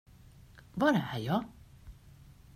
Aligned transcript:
Var 0.75 0.93
är 1.13 1.19
jag? 1.19 1.43